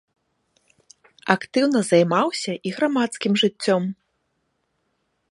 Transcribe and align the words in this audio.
Актыўна 1.33 1.79
займаўся 1.91 2.51
і 2.69 2.71
грамадскім 2.77 3.33
жыццём. 3.43 3.83